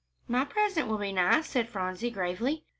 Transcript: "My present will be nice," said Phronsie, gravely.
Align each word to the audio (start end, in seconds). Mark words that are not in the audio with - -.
"My 0.27 0.45
present 0.45 0.87
will 0.87 0.97
be 0.97 1.11
nice," 1.11 1.45
said 1.47 1.69
Phronsie, 1.69 2.09
gravely. 2.09 2.65